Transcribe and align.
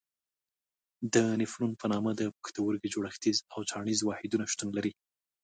د 1.13 1.15
نفرون 1.41 1.71
په 1.81 1.85
نامه 1.91 2.11
د 2.15 2.21
پښتورګي 2.37 2.89
جوړښتیز 2.95 3.37
او 3.53 3.59
چاڼیز 3.69 3.99
واحدونه 4.03 4.45
شتون 4.51 4.69
لري. 4.77 4.91